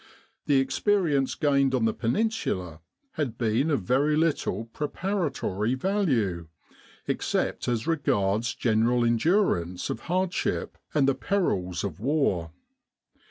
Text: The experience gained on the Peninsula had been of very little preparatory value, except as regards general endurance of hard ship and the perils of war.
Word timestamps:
The 0.47 0.55
experience 0.59 1.35
gained 1.35 1.75
on 1.75 1.85
the 1.85 1.93
Peninsula 1.93 2.79
had 3.11 3.37
been 3.37 3.69
of 3.69 3.83
very 3.83 4.15
little 4.15 4.65
preparatory 4.65 5.75
value, 5.75 6.47
except 7.07 7.67
as 7.67 7.85
regards 7.85 8.55
general 8.55 9.05
endurance 9.05 9.91
of 9.91 9.99
hard 9.99 10.33
ship 10.33 10.79
and 10.95 11.07
the 11.07 11.13
perils 11.13 11.83
of 11.83 11.99
war. 11.99 12.51